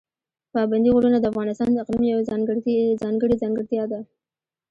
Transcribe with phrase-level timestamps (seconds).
[0.53, 2.23] پابندي غرونه د افغانستان د اقلیم یوه
[2.97, 3.99] ځانګړې ځانګړتیا ده.